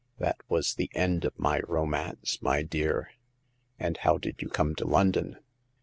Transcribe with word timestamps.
That 0.17 0.41
was 0.49 0.73
the 0.73 0.89
end 0.95 1.25
of 1.25 1.37
my 1.37 1.59
romance, 1.59 2.41
my 2.41 2.63
dear." 2.63 3.11
"And 3.77 3.97
how 3.97 4.17
did 4.17 4.41
you 4.41 4.49
come 4.49 4.73
to 4.77 4.87
London 4.87 5.37